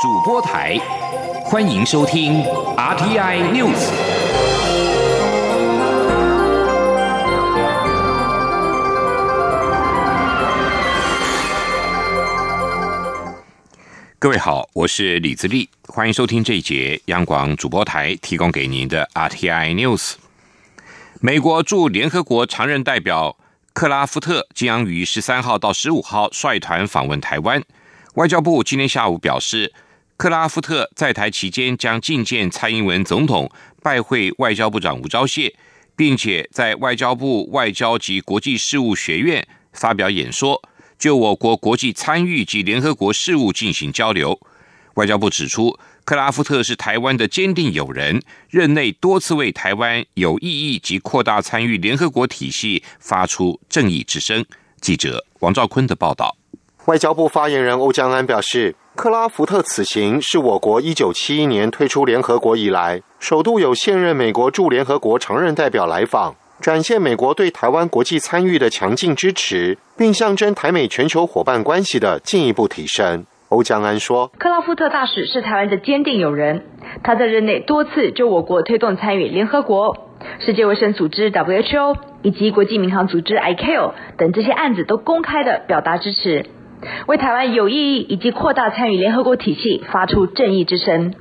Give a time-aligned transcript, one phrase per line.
[0.00, 0.78] 主播台，
[1.44, 2.42] 欢迎收听
[2.74, 3.90] RTI News。
[14.18, 20.14] 各位好，我是李自立，欢迎收听这一节央广主播台提供给您的 RTI News。
[21.20, 23.36] 美国驻联合国常任代表
[23.74, 27.62] 克拉夫特将于十三号到十五号率团访问台湾。
[28.14, 29.72] 外交部今天下午表示，
[30.20, 33.50] 克拉夫特在台期间将觐见蔡英文总统，
[33.82, 35.50] 拜会外交部长吴钊燮，
[35.96, 40.60] 并且在外交部外交及国际事务学院发表演说。
[40.98, 44.38] 就我国国际参与及联合国事务进行交流，
[44.96, 54.44] 外交部指出，克拉夫特是台湾的坚定友人，任内多次为台湾有意义及扩大参与联合国体系发出正义之声。
[54.82, 56.36] 记者王兆坤的报道。
[56.86, 66.34] 外交部发言人欧江安表示，克拉夫特此行是我国一九七一年退出联合国以来，首度有现任美国驻联合国常任代表来访。
[66.60, 73.24] 展现美国对台湾国际参与的强劲支持，并象征台美全球伙伴关系的进一步提升。
[73.48, 76.66] 欧江安说：“克拉夫特大使是台湾的坚定友人，
[77.02, 86.44] 他在任内多次就我国推动参与联合国、世界卫生组织 （WHO） 以及国际民航组织 （ICAO） 等这些案子都公开的表达支持，
[87.06, 91.14] 为台湾有意义以及扩大参与联合国体系发出正义之声。”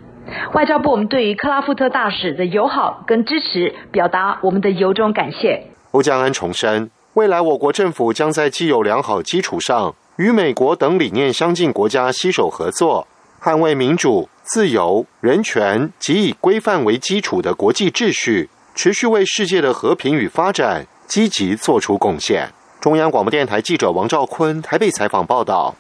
[0.54, 5.72] 外交部，我们对于克拉夫特大使的友好跟支持，表达我们的由衷感谢。
[5.92, 13.08] 欧江安重申，未来我国政府将在既有良好基础上，与美国等理念相近国家携手合作，
[13.42, 22.50] 捍卫民主、自由、人权及以规范为基础的国际秩序，持续为世界的和平与发展积极做出贡献。
[22.82, 25.76] 中央广播电台记者王兆坤台北采访报道。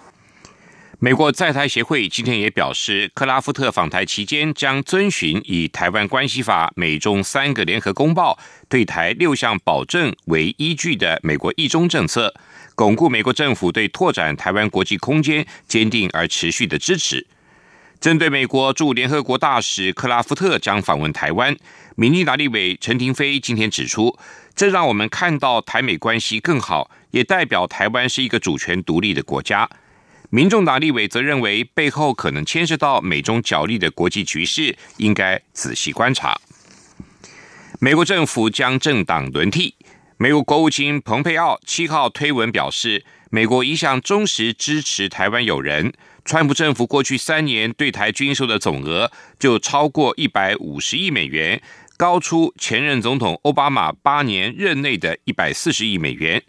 [0.99, 12.33] 美国在台协会今天也表示，克拉夫特访台期间将遵循以《台湾关系法》、美中三个联合公报对台六项保证为依据的美国一中政策，
[12.75, 17.25] 巩固美国政府对拓展台湾国际空间坚定而持续的支持。
[18.01, 21.55] 针对美国驻联合国大使克拉夫特将访问台湾，
[21.95, 24.17] 民进党立委陈廷飞今天指出，
[24.55, 29.69] 这让我们看到台美关系更好，也代表台湾是一个主权独立的国家。
[30.29, 36.39] 民众党立委则认为，背后可能牵涉到美中角力的国际局势，应该仔细观察。
[37.79, 39.73] 美国政府将政党轮替，
[40.17, 45.93] 美国国务卿蓬佩奥七号推文表示，美国一向忠实支持台湾友人。
[46.25, 51.59] 川普政府过去三年对台军售的总额就超过一百五十亿美元，
[51.97, 56.43] 高出前任总统奥巴马八年任内的一百四十亿美元。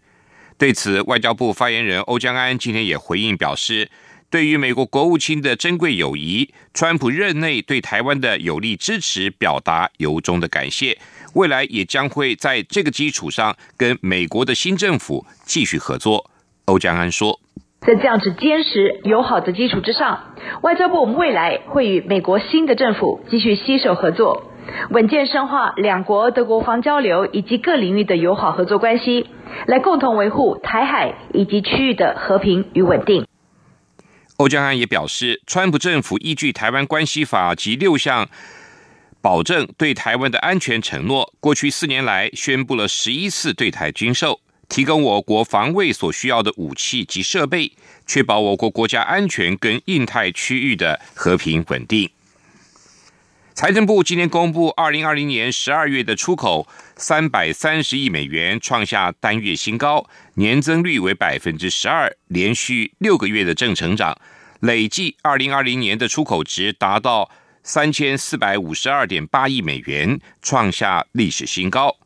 [0.60, 3.90] 对此，外交部发言人欧江安今天也回应表示，
[4.28, 10.98] 对于美国国务卿的珍贵友谊，川普任内对台湾的有力支持，表达由衷的感谢。
[11.32, 16.30] 未来也将会在这个基础上跟美国的新政府继续合作。
[16.66, 17.40] 欧江安说，
[17.80, 24.49] 在这样子坚实友好的基础之上，外交部未来会与美国新的政府继续携手合作。
[24.90, 29.26] 稳健深化两国的国防交流以及各领域的友好合作关系，
[29.66, 33.26] 来共同维护台海以及区域的和平与稳定。
[34.36, 38.26] 欧江安也表示，川普政府依据《台湾关系法》及六项
[39.20, 47.70] 保证对台湾的安全承诺，过去四年来宣布了十一次对台军售，提供我国防卫所需要的武器及设备，
[48.06, 52.08] 确保我国国家安全跟印太区域的和平稳定。
[53.60, 56.66] 财政部今天公布，二零二零年十二月的出口
[56.96, 64.18] 三百三十亿美元，创下单月新高，年增率为百分之十二，连续六个月的正成长。
[64.60, 67.30] 累计二零二零年的出口值达到
[67.62, 71.98] 三千四百五十二点八亿美元，创下历史新高。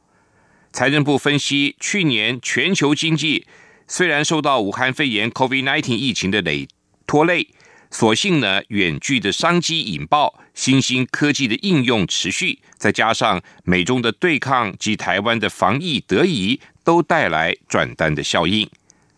[0.72, 3.46] 财政部分析，去年全球经济
[3.86, 6.66] 虽然受到武汉肺炎 （COVID-19） 疫情的累
[7.06, 7.50] 拖累。
[7.92, 18.70] 所幸呢，远距的商机引爆，新兴科技的应用持续，再加上美中的对抗及台湾的防疫得宜，都带来转单的效应。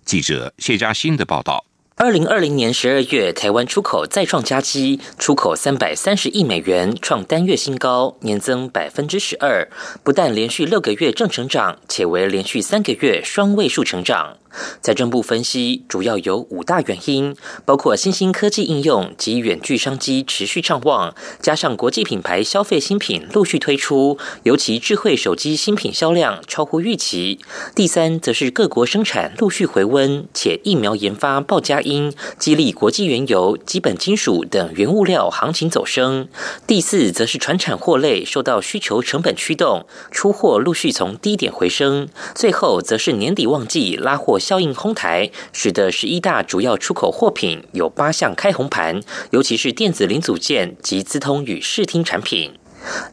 [0.05, 1.65] 记者谢嘉欣的报道：，
[1.97, 9.69] 二零二零年十二月，台湾出口再创佳绩，出口三百三十亿美元，创单月新高，年增百分之十二，
[10.03, 14.39] 不但连续六个月正成长，且为连续三个月双位数成长。
[14.81, 27.39] 财政部分析，主要有五大原因，包括新兴科技应用及远距商机持续畅旺，加上国际品牌消费新品陆续推出，尤其智慧手机新品销量超乎预期。
[27.75, 36.29] 第三，则是各国生产陆续回温，且疫苗研发报佳音，激励国际原油、基本金属等原物料行情走升。
[36.67, 42.09] 第四，则是船产货类受到需求成本驱动，出货陆续从低点回升。
[42.35, 49.01] 最后，则是年底旺季拉货效应哄抬，使得十一大主要出口货品有八项开红盘，
[49.33, 52.53] 尤其是电子零组件及资通与视听产品。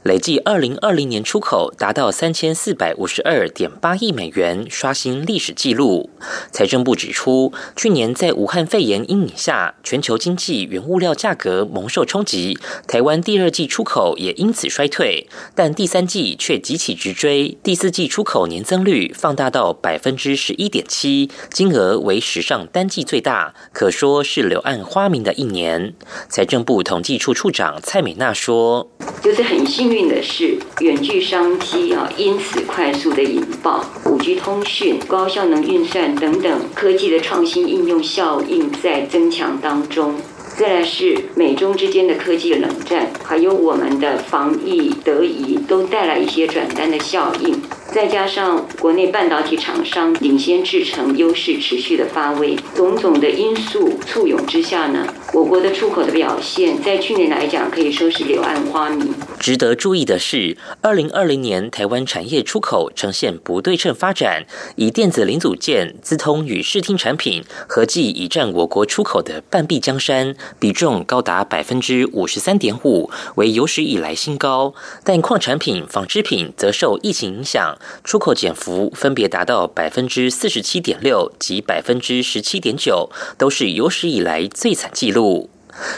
[0.04, 6.10] 累计二零二零年出口达到三千四百五十二点八亿美元，刷新历史纪录。
[6.52, 25.94] 财政部指出，去年在武汉肺炎阴影下，全球经济原物料价格蒙受冲击，台湾第二季出口也因此衰退，但第三季却急起直追，第四季出口年增率放大到百分之十一点七，金额为史上单季最大，可说是柳暗花明的一年。
[26.30, 28.92] 财政部统计处处长蔡美娜说
[29.24, 40.16] ：“就是很。”幸运的是，远距商机啊，因此快速的引爆，五 G 通讯、高效能运算等等科技的创新应用效应在增强当中。
[40.56, 47.60] 再来是美中之间的科技冷战，还有我们的防疫得宜，都带来一些转单的效应。
[47.94, 59.14] 再加上国内半导体厂商领先制程优势持续的发威，种种的因素簇拥之下呢，我国的出口的表现在去年来讲可以说是柳暗花明。
[59.40, 74.74] 值得注意的是，二零二零年台湾产业出口呈现不对称发展，以电子零组件、资通与视听产品合计已占我国出口的半壁江山，比重高达百分之五十三点五，为有史以来新高。
[75.04, 77.78] 但矿产品、纺织品则受疫情影响。
[78.04, 85.50] 出口减幅分别达到百分之四十七点六及百分之十七点九，都是有史以来最惨纪录。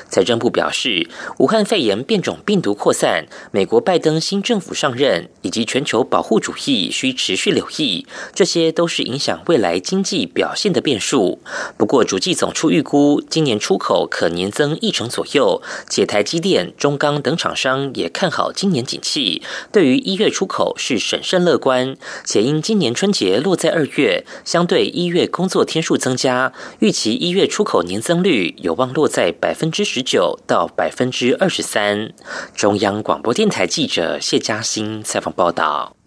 [0.09, 11.39] 财政部表示，武汉肺炎变种病毒扩散，美国拜登新政府上任，以及全球保护主义需持续留意，这些都是影响未来经济表现的变数。
[11.75, 19.41] 不过，主计总处预估，今年出口可年增一成左右，且台积电、中钢等厂商也看好今年景气，
[19.73, 21.97] 对于一月出口是审慎乐观。
[22.23, 29.64] 且因今年春节落在二月，相对一月工作天数增加，预期一月出口年增率有望落在百分。
[29.65, 32.13] 分之十九到百分之二十三。
[32.53, 35.97] 中央广播电台记者谢嘉欣采访报道。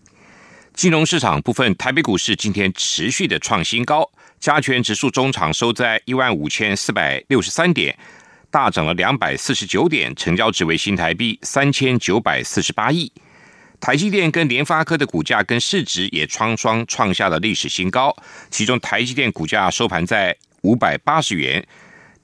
[0.74, 4.08] 金融市场部分，台北股市今天持续的创新高，
[4.38, 7.98] 加权指数中场收在一万五千四百六十三点，
[8.48, 13.10] 大涨了两百四十九点，成交值为新台币三千九百四十八亿。
[13.80, 18.16] 台积电跟联发科的股价跟市值也双双创下了历史新高，
[18.52, 21.66] 其中台积电股价收盘在五百八十元。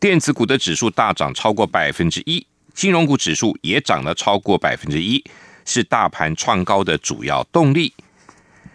[0.04, 5.24] 电子股的指数大涨超过百分之一，金融股指数也涨了超过百分之一，
[5.64, 7.90] 是大盘创高的主要动力。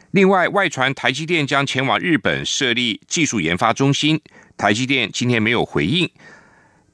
[0.09, 4.19] 另外，外传台积电将前往日本设立技术研发中心，
[4.57, 6.09] 台积电今天没有回应。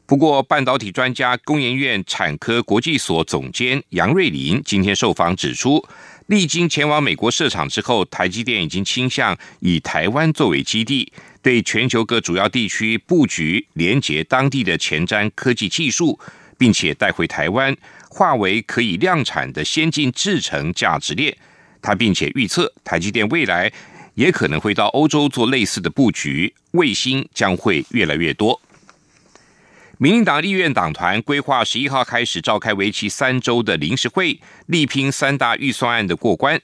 [0.05, 5.81] 不过，半导体专家工研院产科国际所总监杨瑞林今天受访指出，
[6.25, 11.13] 历经前往美国设厂之后，台积电已经倾向以台湾作为基地。
[11.45, 16.19] 对全球各主要地区布局，连接当地的前瞻科技技术，
[16.57, 17.77] 并且带回台湾，
[18.09, 21.37] 化为可以量产的先进制程价值链。
[21.83, 23.71] 他并且预测，台积电未来
[24.15, 28.59] 也可能会到欧洲做类似的布局，卫星将会越来越多。
[29.99, 36.59] 民进党立院党团规划十一号开始召开为期三周的临时会，力拼三大预算案的过关。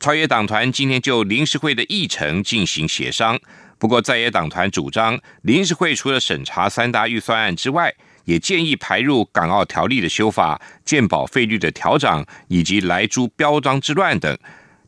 [0.00, 3.38] 超越党团今天就临时会的议程进行协商。
[3.78, 14.36] 不过，在野党团主张，临时会除了审查三大预算案之外，也建议排入港澳条例的修法、健保费率的调整以及来猪标章之乱等。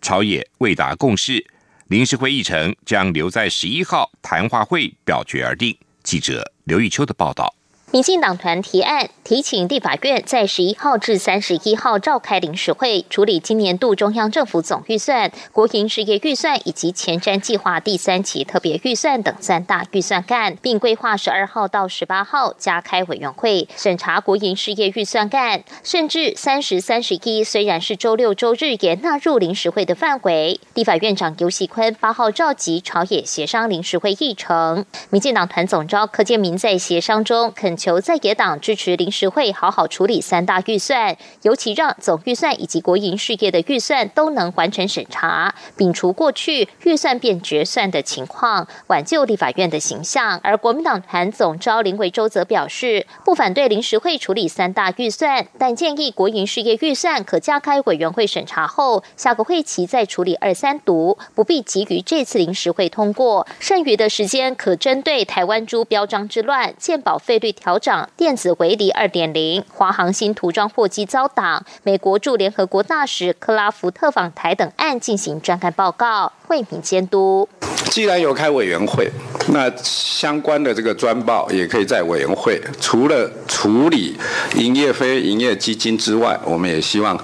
[0.01, 1.45] 朝野未达共识，
[1.89, 5.77] 临时会议程将留在十一号谈话会表决而定。
[6.03, 7.58] 记者刘玉秋的报道。
[7.91, 30.61] 民进党团提案提请立法院在十一号至三十一号召开临时会，处理今年度中央政府总预算、国营事业预算以及前瞻计划第三期特别预算等三大预算干，并规划十二号到十八号加开委员会审查国营事业预算干，甚至三十三十一虽然是周六周日也纳入临时会的范围。
[30.75, 37.78] 立法院长游锡坤八号召集朝野协商临时会议程，民进党团总召柯建明在协商中肯。
[37.79, 50.41] 求在野党支持临时会好好处理三大预算，尤其让总预算以及国营事业的预算都能完成审查，摒除过去预算变决算的情况，挽救立法院的形象。
[50.43, 77.47] 而国民党团总召林维洲则表示，不反对临时会处理三大预算，但建议国营事业预算可加开委员会审查后，下个会期再处理二三读，不必急于这次临时会通过，剩余的时间可针对台湾猪标章之乱、健保费率调调整、电子围篱二点零、华航新涂装货机遭挡、美国驻联合国大使克拉福特访台等案进行专案报告，惠民监督。
[77.91, 79.11] 既然有开委员会，
[79.53, 84.17] 那相关的这个专报也可以在委员会，除了处理
[84.55, 87.19] 营业非营业基金之外，我们也希望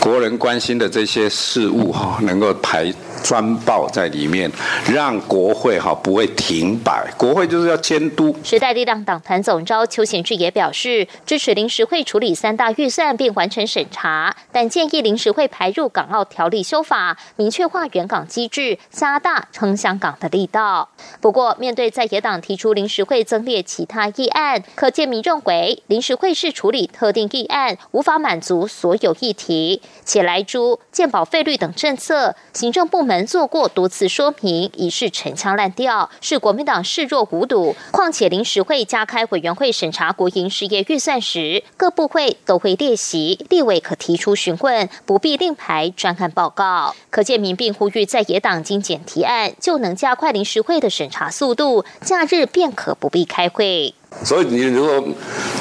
[0.00, 2.92] 国人关心的这些事务哈，能够排。
[3.22, 4.48] 专报在里面，
[4.92, 7.04] 让国会哈不会停摆。
[7.16, 8.36] 国会就是要监督。
[8.44, 20.88] 时代力量党团总召邱显志也表示，支持临时会处理三大预算并完成审查，但建议临时会排入港澳条例修法，明确化原港机制，加大撑香港的力道。
[21.20, 33.26] 不过，面对在野党提出临时会增列其他议案，可见民认为临时会是处理特定议案，无法满足所有议题，且来诸健保费率等政策，行政部门。
[33.26, 37.74] 做过多次说明，已是陈腔滥调，是国民党视若无睹。
[37.90, 46.94] 况且临时会加开委员会审查国营事业预算时，各部会都会列席，立委可提出询问，不必另排专案报告。
[47.10, 51.55] 可见民并呼吁在野党精简提案，就能加快临时会的审查速，
[52.02, 53.94] 假日便可不必开会。
[54.24, 55.08] 所以你如果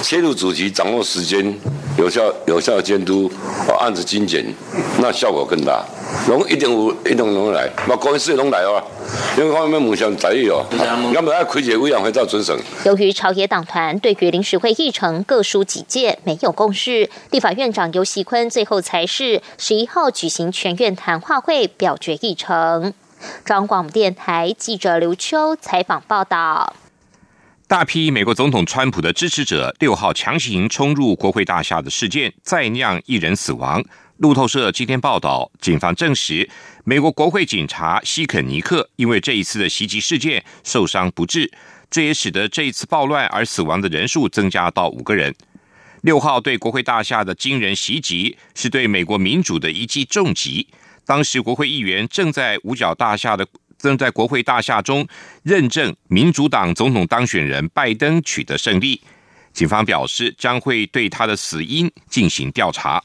[0.02, 1.54] 切入主题，掌握时间，
[1.98, 3.30] 有效有效监督，
[3.80, 4.46] 案子精简，
[5.00, 5.84] 那效果更大。
[6.30, 8.82] 拢一定有，一定拢来，嘛公司拢来哦。
[9.38, 10.64] 因为方面梦想在意哦，
[11.14, 12.56] 要么要开一个委员会做准审。
[12.86, 22.94] 由于朝野党团对于临时会议程各抒己见，没有共识，立法院长游锡坤最后才是十一号举行全院谈话会表决议程。
[23.44, 26.76] 中广电台记者刘秋采访报道。
[27.68, 33.84] 大批美国总统川普的支持者六号强行冲入国会大厦的事件，再酿一人死亡。
[34.18, 36.48] 路透社今天报道，警方证实，
[36.84, 41.52] 美国国会警察希肯尼克因为这一次的袭击事件受伤不治，
[41.90, 45.36] 这也使得这一次暴乱而死亡的人数增加到五个人。
[46.02, 50.68] 六号对国会大厦的惊人袭击，是对美国民主的一记重击。
[51.06, 53.48] 当时国会议员正在五角大厦的。
[53.78, 55.06] 正在国会大厦中
[55.44, 59.00] 认证民主党总统当选人拜登取得胜利。
[59.54, 63.04] 警方表示将会对他的死因进行调查。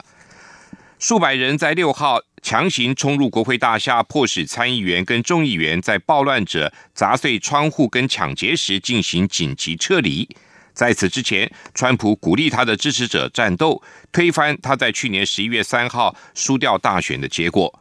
[0.99, 10.27] 数百人在六号强行冲入国会大厦，迫使参议员跟众议员在暴乱者砸碎窗户跟抢劫时进行紧急撤离。
[10.73, 17.79] 在此之前，川普鼓励他的支持者战斗，推翻他在去年十一月三号输掉大选的结果。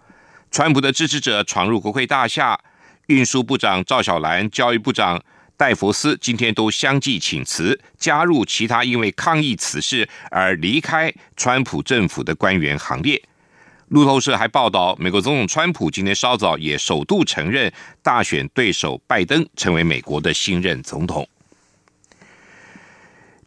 [0.51, 2.59] 川普的支持者闯入国会大厦。
[3.07, 5.19] 运输部长赵小兰、教育部长
[5.57, 13.19] 戴佛斯今天都相继请辞，加入其他因为抗议此事而离开川普政府的官员行列。
[13.87, 21.27] 路透社还报道，美国总统川普今天稍早也首度承认大选对手拜登成为美国的新任总统。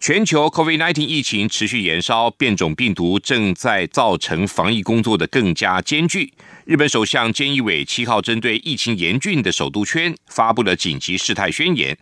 [0.02, 6.32] 全球 COVID-19 疫情持续延烧，变种病毒正在造成防疫工作的更加艰巨。
[6.64, 11.96] 日本首相菅义伟七号针对疫情严峻的首都圈发布了紧急事态宣言。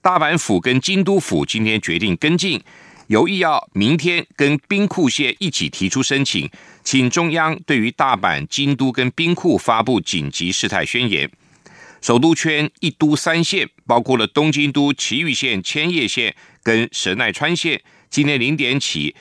[0.00, 2.62] 大阪府跟京都府今天决定跟进，
[3.08, 6.48] 有意要明天跟兵库县一起提出申请，
[6.84, 11.28] 请中央对于大阪、京都跟兵库发布紧急事态宣言。
[12.00, 19.14] 首都圈一都三县，包括了东京都埼玉县、千叶县跟神奈川县，今天零点起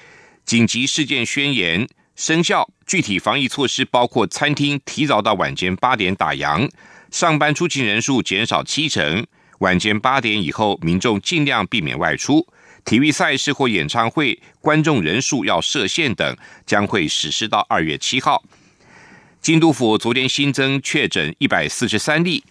[0.45, 1.87] 紧急事件宣言。
[2.15, 6.69] 生效具体防疫措施包括：餐厅提早到晚间八点打烊，
[7.11, 9.25] 上班出勤人数减少七成，
[9.59, 12.45] 晚间八点以后民众尽量避免外出，
[12.83, 18.43] 体育赛事或演唱会观众人数要设限等，将会实施到二月七号。
[19.41, 22.43] 京都府昨天新增确诊一百四十三例，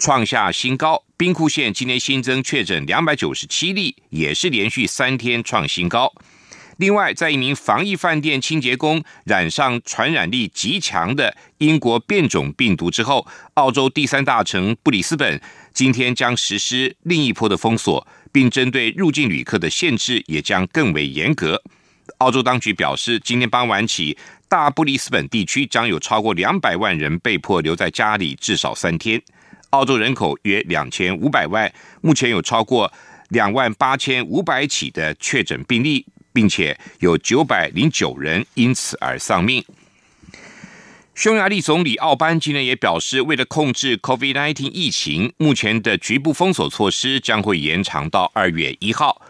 [0.00, 1.04] 创下新高。
[1.18, 6.10] 兵库县今天新增确诊两百九十七例，也是连续三天创新高。
[6.78, 15.38] 另外，在一名防疫饭店清洁工染上传染力极强的英国变种病毒之后，澳洲第三大城布里斯本
[15.74, 21.62] 今天将实施另一波的封锁，并针对入境旅客的限制也将更为严格。
[22.16, 24.16] 澳洲当局表示，今天傍晚起，
[24.48, 29.20] 大布里斯本地区将有超过两百万人被迫留在家里至少三天。
[29.70, 32.92] 澳洲人口约两千五百万，目前有超过
[33.30, 39.64] 两万八千五百起的确诊病例，并且有九百零九人因此而丧命。
[41.14, 49.20] 匈牙利总理奥班今天也表示，为了控制 COVID-19 疫情，目前的局部封锁措施将会延长到二月一号。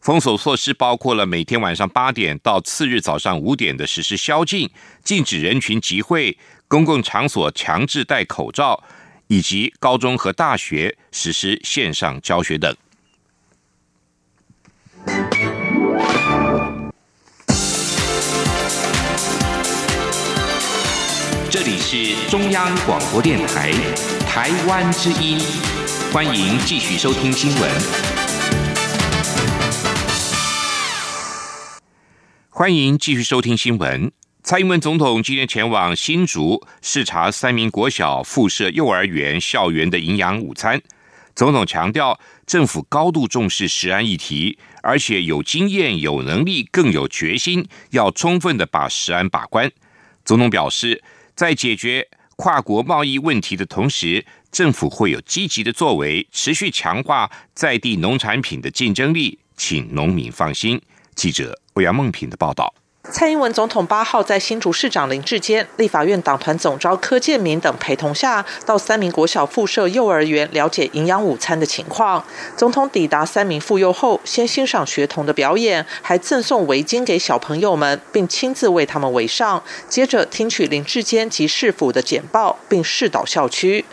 [0.00, 4.68] 封锁措施包括了每天晚上八点到次日早上五点的实施宵禁，
[5.04, 6.36] 禁止人群集会，
[6.68, 8.82] 公共场所强制戴口罩，
[9.28, 12.74] 以及高中和大学实施线上教学等。
[21.48, 23.72] 这里是中央广播电台
[24.28, 25.38] 台湾之音，
[26.12, 27.70] 欢迎继续收听新闻。
[32.50, 34.10] 欢迎继续收听新闻。
[34.48, 40.80] 蔡英文总统今天前往新竹视察三名国小附设幼儿园校园的营养午餐。
[41.34, 49.68] 总统强调，政府高度重视食安议题，而且有经验、有能力、更有决心，要充分的把食安把关。
[50.24, 51.02] 总统表示。
[51.34, 60.80] 在解决跨国贸易问题的同时，政府会有积极的作为，持续强化在地农产品的竞争力，请农民放心。
[61.16, 62.72] 记者欧阳梦平的报道。
[63.10, 72.24] 蔡英文总统八号在新竹市长林志坚、立法院党团总召柯建明等陪同下，到三名国小附设幼儿园了解营养午餐的情况。
[72.56, 79.62] 总统抵达三名妇幼后，先欣赏学童的表演，还赠送围巾给小朋友们，并亲自为他们围上。
[79.88, 83.84] 接着听取林志坚及市府的简报，并视导校区。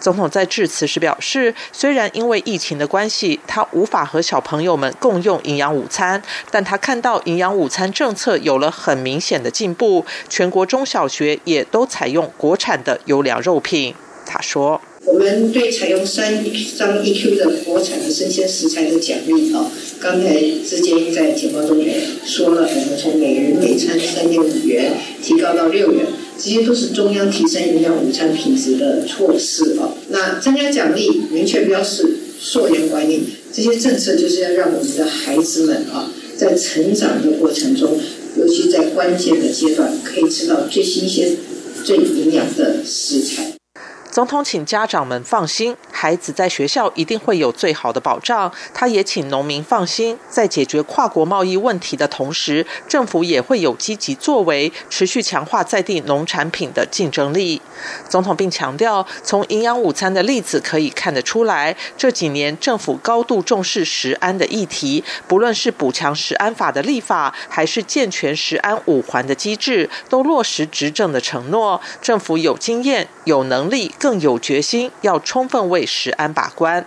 [0.00, 13.94] 总统在致辞时表示，虽然因为疫情的关系，他无法和小朋友们共用营养午餐，但他看到营养午餐政策有了很明显的进步，全国中小学也都采用国产的优良肉品。
[14.24, 16.42] 他说：“我们对采用三
[16.78, 24.92] 张 EQ 的国产的生鲜食材的奖励啊，刚才之间在简报中也说了，我们从每人每餐三点五元
[25.22, 26.06] 提高到六元。”
[26.38, 29.92] 这些都是中央提升营养午餐品质的措施啊。
[30.08, 37.96] 那增加奖励、明确标示、溯源管理，这些政策就是要让我们的孩子们啊，在成长的过程中，
[38.36, 41.36] 尤其在关键的阶段，可以吃到最新鲜、
[41.84, 43.52] 最营养的食材。
[44.10, 48.52] 总统请家长们放心，孩子在学校一定会有最好的保障。
[48.74, 57.62] 他也请农民放心，在解决跨国贸易问题的同时，政府也会有积极作为，持续强化在地农产品的竞争力。
[58.08, 71.80] 总统并强调，从营养午餐的例子可以看得出来，这几年政府高度重视食安的议题，不论是补强食安法的立法，还是健全食安五环的机制，都落实执政的承诺。
[72.00, 73.94] 政府有经验、有能力。
[73.98, 76.84] 更有决心，要充分为食安把关。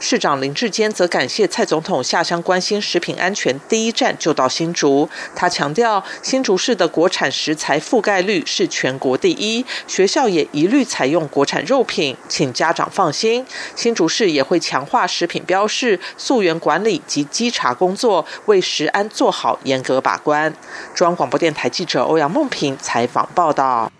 [0.00, 5.08] 市长林志坚则感谢蔡总统下乡关心食品安全，第一站就到新竹。
[5.34, 13.44] 他强调，新竹市的国产食材覆盖率是全国第一，学校也一律采用国产肉品，请家长放心。
[13.74, 20.54] 新竹市也会强化食品标示、溯源管理及稽查工作，为食安做好严格把关。
[20.94, 23.92] 中央广播电台记者欧阳梦平采访报道。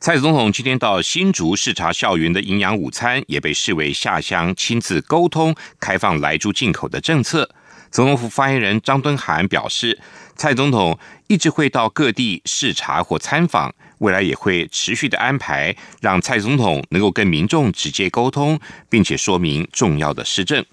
[0.00, 7.50] 蔡总统今天到新竹视察校园的营养午餐，也被视为下乡亲自沟通开放来猪进口的政策。
[7.90, 10.00] 总统府发言人张敦涵表示，
[10.36, 18.58] 蔡总统一直会到各地视察或参访，未来也会持续的安排，让蔡总统能够跟民众直接沟通，
[18.88, 20.64] 并且说明重要的施政。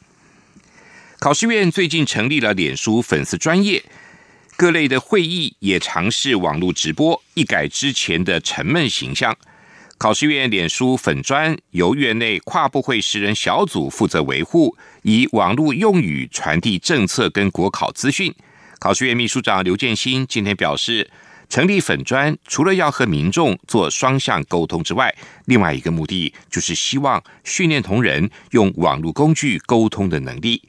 [1.19, 3.83] 考试院最近成立了脸书粉丝专业。
[4.57, 9.37] 各类的会议也尝试网络直播，一改之前的沉闷形象。
[9.99, 18.33] 考试院脸书粉砖由院内跨部会十人小组负责维护，以网络用语传递政策跟国考资讯。
[18.79, 21.07] 考试院秘书长刘建新今天表示，
[21.47, 25.15] 成立粉砖除了要和民众做双向沟通之外，
[25.45, 30.63] 另外一个目的就是希望训练同仁用网络工具沟通的能力。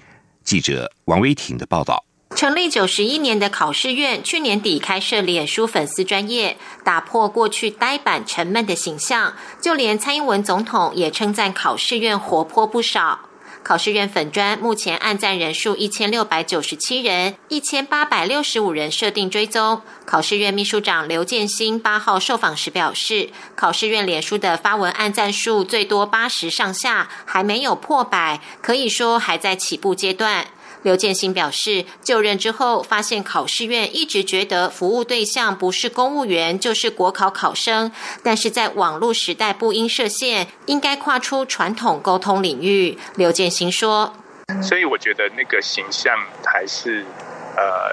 [0.44, 2.07] 记者王威婷的报道。
[2.34, 9.34] 成立九十一年的考试院，去年底开设脸书粉丝专业，打破过去呆板沉闷的形象。
[9.60, 13.20] 就连蔡英文总统也称赞考试院活泼不少。
[13.64, 19.82] 考试院粉专目前按赞人数一千六百九十七人，一千八百六十五人设定追踪。
[20.06, 30.46] 考试院秘书长刘建新八号受访时表示，考试院脸书的发文按赞数最多八十上下，还没有破百，可以说还在起步阶段。
[30.82, 37.90] 刘建新表示，就任之后发现考试院一直觉得服务对象不是公务员就是国考考生，
[38.22, 42.98] 但是在网络时代不应设限，应该跨出传统沟通领域。
[43.16, 44.14] 刘建新说
[44.62, 46.14] ：“所以我觉得那个形象
[46.44, 47.04] 还是。
[47.58, 47.90] 呃，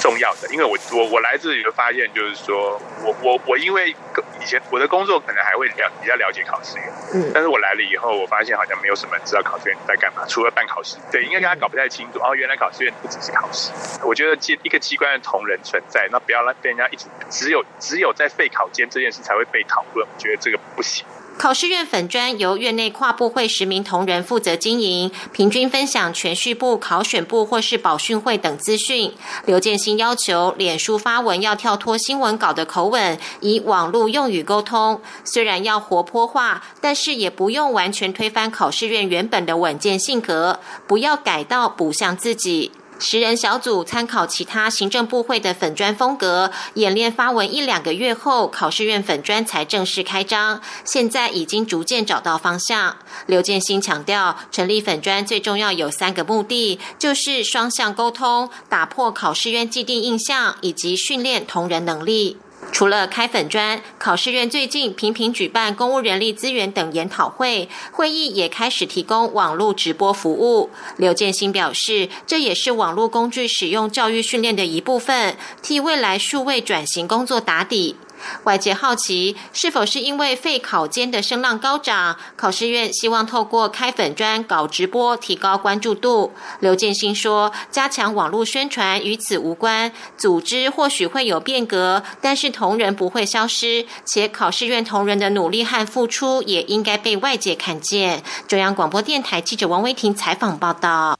[0.00, 12.20] 重要的，因为我我我来这里就发现，就是说我我我因为以前我的工作可能还会了比较了解考试院，嗯，但是我来了以后，我发现好像没有什么人知道考试院在干嘛，除了办考试，对，应该大家搞不太清楚。
[12.20, 13.72] 哦，原来考试院不只是考试。
[14.04, 21.04] 我觉得机一个机关的同仁存在，那不要让被人家一直只有只有在废考监这件事才会被讨论，我觉得这个不行。
[21.38, 29.12] 考试院粉专由院内跨部会十名同仁负责经营，平均分享全序部、考选部或是保训会等资讯。
[29.44, 35.00] 刘建新要求脸书发文要跳脱新闻稿的口吻，以网络用语沟通。
[35.24, 42.70] 虽然要活泼化，但是也不用完全推翻考试院原本的稳健性格，不要改到不像自己。
[43.04, 50.60] 十人小组参考其他行政部会的粉砖风格，演练发文一两个月后，考试院粉砖才正式开张。
[50.84, 52.96] 现在已经逐渐找到方向。
[53.26, 62.38] 刘建新强调，成立粉砖最重要有三个目的，就是双向沟通、打破考试院既定印象，以及训练同仁能力。
[62.70, 70.70] 除了开粉专，考试院最近频频举办公务人力资源等研讨会，会议也开始提供网络直播服务。
[70.96, 77.96] 刘建新表示，这也是网络工具使用教育训练的一部分，替未来数位转型工作打底。
[78.44, 86.32] 外界好奇，是否是因为废考监的声浪高涨，考试院希望透过开粉砖搞直播，提高关注度。
[86.60, 98.22] 刘建新说，加强网络宣传与此无关，组织或许会有变革，但是同仁不会消失，且考试院同仁的努力和付出也应该被外界看见。
[98.48, 101.18] 中央广播电台记者王威婷采访报道。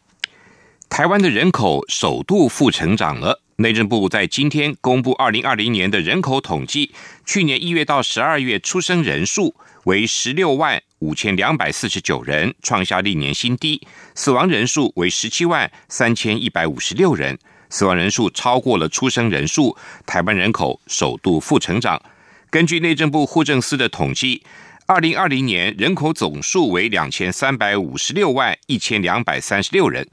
[0.88, 3.41] 台湾的人口首度负成长了。
[3.62, 6.90] 内政部在今天公布二零二零年的人口统计，
[7.24, 13.80] 去年一月到十二月出生人数为十六万五千两百四十九人，创下历年新低；
[14.16, 17.38] 死亡人数为十七万三千一百五十六人，
[17.70, 22.02] 死亡人数超过了出生人数，台湾人口首度负成长。
[22.50, 24.42] 根据内政部户政司的统计，
[24.86, 30.04] 二零二零年人口总数为两千三百五十六万一千两百三十六人。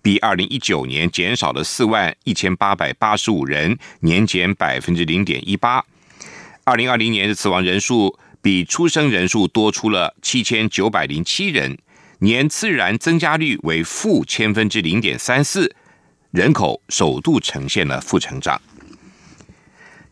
[0.00, 5.84] 比二零一九年减少了四万一千八百八十五人，年减百分之零点一八。
[6.64, 11.78] 二零二零年的死亡人数比出生人数多出了七千九百零七人，
[12.18, 15.74] 年自然增加率为负千分之零点三四，
[16.30, 18.60] 人口首度呈现了负成长。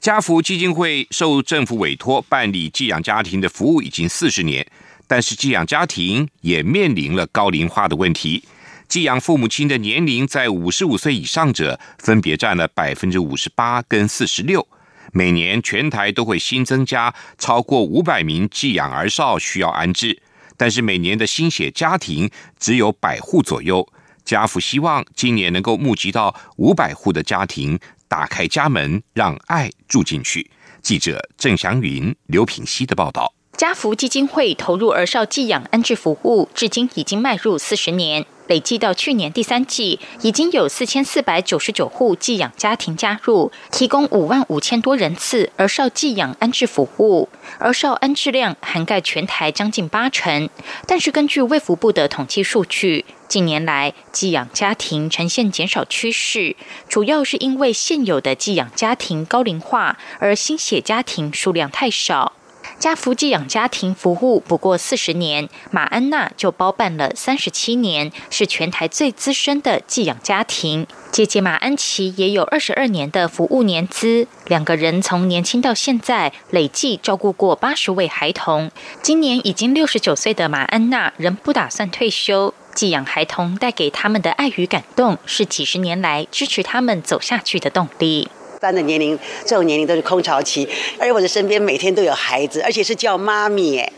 [0.01, 4.66] 家福基金会受政府委托办理寄养家庭的服务已经四十年，
[5.07, 8.42] 但是寄养家庭也面临了高龄化的问题。
[8.88, 14.66] 寄养父母亲的年龄在五十五岁以上者，分别占了百分之五十八跟四十六。
[15.12, 20.20] 每年全台都会新增加超过五百名寄养儿少需要安置，
[20.57, 23.87] 但是每年的新血家庭只有百户左右。
[24.25, 30.51] 家父希望今年能够募集到五百户的家庭，打开家门，让爱住进去。
[30.83, 33.36] 记者郑祥云、刘品熙的报道。
[33.57, 38.27] 家福基金会投入儿少寄养安置服务，至今已经迈入四十年。
[38.49, 47.31] 累计到去年第三季，已经有四千四百九十九户寄养家庭加入，提供五万五千多人次儿少寄养安置服务。
[47.59, 50.51] 儿少安置量涵盖全台将近八成。
[50.87, 56.55] 但是根据卫福部的统计数据，近年来寄养家庭呈现减少趋势，
[56.90, 62.35] 主要是因为现有的寄养家庭高龄化，而新血家庭数量太少。
[62.78, 70.86] 家福寄养家庭服务不过四十年，马安娜就包办了三十七年，是全台最资深的寄养家庭。
[71.10, 78.70] 姐姐马安琪也有二十二年的服务年资，两个人从年轻到现在，累计照顾过八十位孩童。
[79.00, 88.28] 今年已经六十九岁的马安娜仍不打算退休，寄养孩童带给他们的爱与感动，是几十年来支持他们走下去的动力。
[88.61, 93.92] 般的年龄，这种年龄都是空巢期，而且我的身边每天都有孩子，而且是叫妈咪，哎，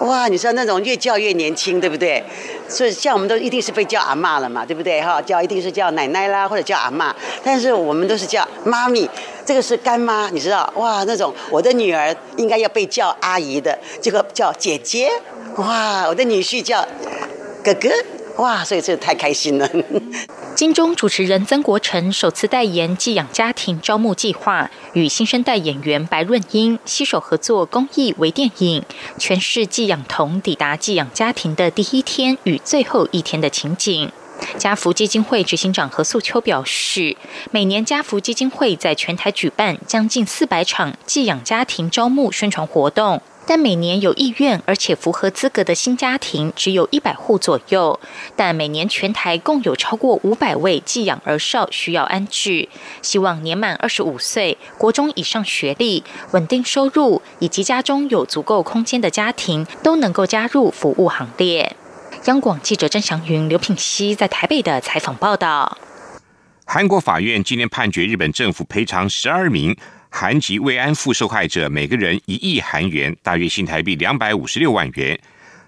[0.00, 2.22] 哇，你知道那种越叫越年轻，对不对？
[2.68, 5.00] 所以像我们都一定是被叫阿妈了嘛，对不对？
[5.00, 9.08] 哈，叫一定是叫奶奶啦，或者叫阿妈，但是我们都是叫妈咪，
[9.44, 10.72] 这个是干妈，你知道？
[10.76, 15.10] 哇，那种我的女儿应该要被叫阿姨的，这个叫姐姐，
[15.56, 16.86] 哇，我的女婿叫
[17.62, 17.88] 哥哥。
[18.36, 19.70] 哇，所以这太开心了！
[20.54, 28.84] 金钟主持人曾国成首次代言寄养家庭招募计划，与新生代演员白润英携手合作公益微电影，
[29.18, 34.12] 诠释寄养童抵达寄养家庭的第一天与最后一天的情景。
[34.56, 37.16] 家福基金会执行长何素秋表示，
[37.50, 43.20] 每年家福基金会在全台举办将近四百场寄养家庭招募宣传活动。
[43.46, 47.98] 但每年有意愿而且符合资格的新家庭只有一百户左右。
[48.36, 52.68] 但每年全台共有超过五百位寄养儿少需要安置。
[53.02, 56.02] 希望年满二十五岁、国中以上学历、
[56.32, 61.76] 稳定收入以及家中有足够空间的家庭都能够加入服务行列。
[62.26, 65.76] 央广记者郑祥云、刘品熙在台北的采访报道。
[66.66, 69.76] 韩国法院今天判决日本政府赔偿十二名
[70.16, 75.18] 韩籍慰安妇受害者每个人一亿韩元，大约新台币两百五十六万元。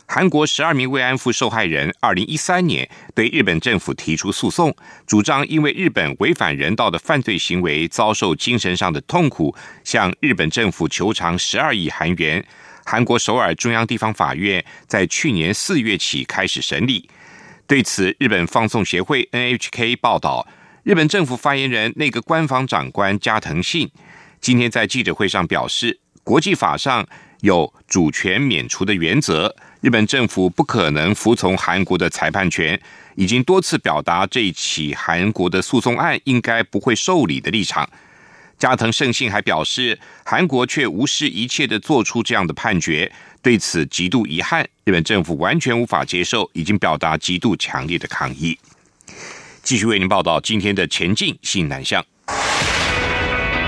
[0.06, 4.72] 韩国十二名慰安妇受害人，二零一三年对日本政府提出诉讼，
[5.04, 12.46] 主张因为日本违反人道的犯罪行为遭受精神上的痛苦，向日本政府求偿十二亿韩元。
[12.85, 17.11] 韩国首尔中央地方法院在去年四月起开始审理。
[17.66, 20.46] 对此，日本放送协会 NHK 报道。
[20.85, 23.90] 日本政府发言人那个官方长官加藤信
[24.46, 27.04] 今天在记者会上表示，国际法上
[27.40, 32.80] 有主权免除的原则，日本政府不可能服从韩国的裁判权，
[33.16, 37.90] 已经多次表达这起韩国的诉讼案应该不会受理的立场。
[38.56, 43.11] 加藤胜信还表示，韩国却无视一切的做出这样的判决，
[43.42, 48.56] 对此极度遗憾，日本政府完全无法接受，已经表达极度强烈的抗议。
[49.64, 52.00] 继续为您报道今天的前进新南向。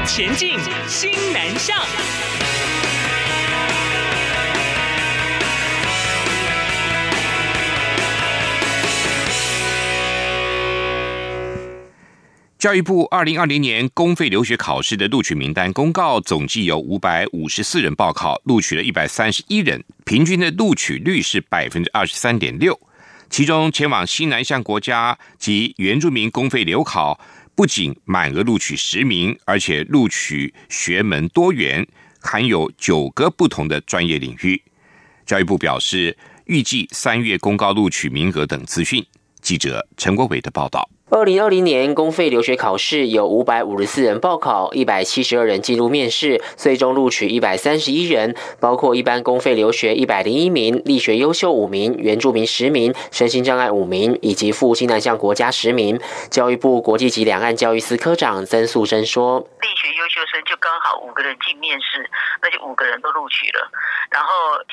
[0.08, 1.76] 前进新南向。
[12.58, 22.80] 教育部二零二零年公费留学考试的录取名单公告，总计有五百五十四人报考，录取了一百三十一人，平均的录取率是百分之二十三点六。
[23.28, 27.20] 其中前往西南向国家及原住民公费留考，
[27.58, 31.84] 不仅满额录取十名，而且录取学门多元，
[32.20, 34.62] 含有九个不同的专业领域。
[35.26, 39.04] 教育部表示，预计三月公告录取名额等资讯。
[39.40, 40.88] 记者陈国伟的报道。
[41.10, 55.98] 二零二零年公费留学考试有五百五十四人报考，一百七十二人进入面试，最终录取一百三十一人，包括一般公费留学一百零一名，力学优秀五名，原住民十名，身心障碍五名，以及赴新南向国家十名。
[56.30, 62.04] 教育部国际及两岸教育司科长曾素贞说：“力学优秀生就刚好五个人进面试，
[62.42, 63.66] 那就五个人都录取了。
[64.10, 64.28] 然后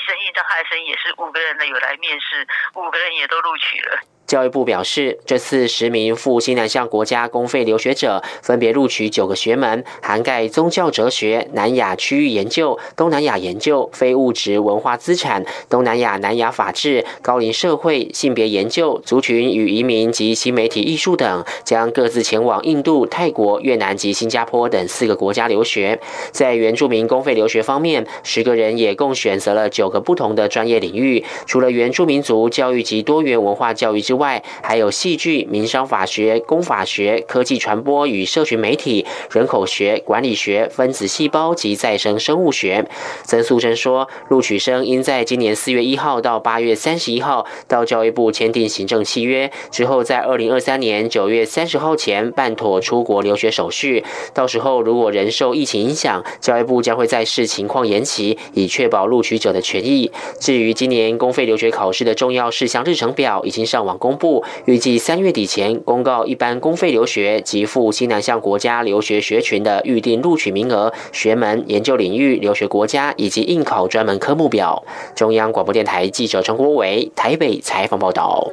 [0.05, 2.45] 身心障碍生也是五个人的有来面试，
[2.75, 25.99] 五个人也都录取了。”教育部表示，这次十名赴新南向国家公费留学者分别录取九个学门，涵盖宗教哲学、南亚区域研究、东南亚研究、非物质文化资产、东南亚南亚法治、高龄社会、性别研究、族群与移民及新媒体艺术等，将各自前往印度、泰国、越南及新加坡等四个国家留学。
[26.31, 42.85] 在原住民公费留学方面，十个人也共选择了九个不同的专业领域，除了原住民族教育及多元文化教育之外，还有戏剧、民商法学、公法学、科技传播与社群媒体、人口学、管理学、分子细胞及再生生物学。
[43.23, 54.03] 曾素贞说，录取生应在今年四月一号到八月三十一号到教育部签订行政契约，之后在二零二三年九月三十号前办妥出国留学手续。
[54.33, 60.11] 到时候如果人受疫情影响，教育部将会在视情况延期，以确保录取者的权益。
[60.39, 63.95] 至于今年公费留学考试的重要事项日程表，已经上网。
[64.05, 74.85] 公布预计三月底前公告一般公费留学及赴西南向国家留学学群的预定录取名额、学门、研究领域、留学国家以及应考专门科目表。
[75.15, 78.51] 中央广播电台记者陈国伟台北采访报道。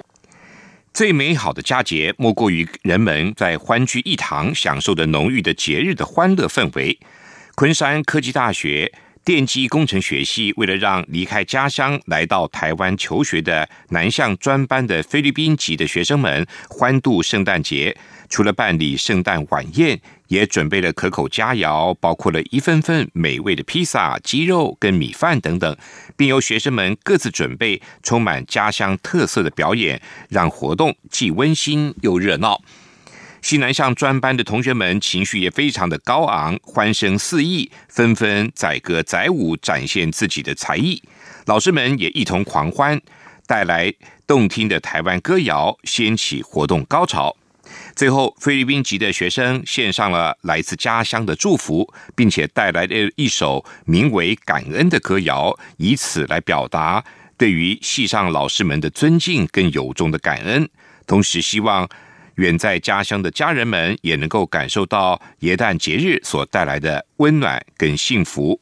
[0.95, 6.99] 最美好的佳节莫过于人们在欢聚一堂，享受着浓郁的节日的欢乐氛围。
[7.57, 8.91] 昆山科技大学。
[9.25, 17.97] 电机工程学系为了让离开家乡来到台湾求学的南向专班的菲律宾籍的学生们欢度圣诞节，
[18.29, 25.77] 除了办理圣诞晚宴，也准备了可口佳肴，包括了一份份美味的披萨、鸡肉跟米饭等等，
[26.17, 32.61] 并由学生们各自准备充满家乡特色的表演，让活动既温馨又热闹。
[33.43, 41.03] 西南向专班的同学们情绪也非常的高昂，欢声四溢，纷纷载歌载舞，展现自己的才艺。
[41.47, 43.01] 老师们也一同狂欢，
[43.49, 43.93] 带来
[44.29, 47.37] 动听的台湾歌谣，掀起活动高潮。
[47.97, 57.05] 最后，菲律宾籍的学生献上了来自家乡的祝福，并且带来了一首名为《感恩》的歌谣，以此来表达
[57.37, 60.69] 对于系上老师们的尊敬跟由衷的感恩，
[61.09, 61.89] 同时希望。
[62.37, 68.61] 远在家乡的家人们也能够感受到耶诞节日所带来的温暖跟幸福。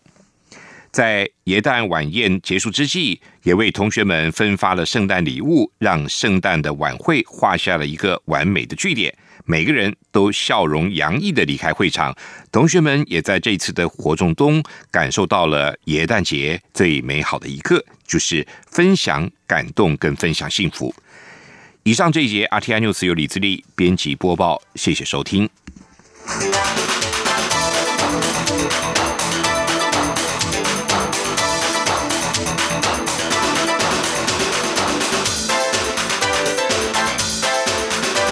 [0.90, 9.16] 在耶诞晚宴结束之际，也为同学们分发了圣诞礼物，让圣诞的晚会画下了一个完美的句点。
[9.44, 12.14] 每个人都笑容洋溢的离开会场，
[12.50, 20.92] 同学们也在这次的活动中感受到了耶诞节最美好的一刻，就是分享感动跟分享幸福。
[21.83, 25.49] 以上这一节 RTI News 由李自力编辑播报，谢谢收听。